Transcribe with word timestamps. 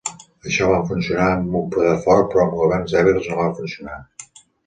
Això 0.51 0.69
va 0.69 0.77
funcionar 0.91 1.27
amb 1.33 1.57
un 1.59 1.67
poder 1.75 1.93
fort 2.07 2.31
però 2.31 2.45
amb 2.47 2.57
governs 2.63 2.97
dèbils 2.97 3.31
no 3.33 3.39
va 3.43 3.47
funcionar. 3.61 4.01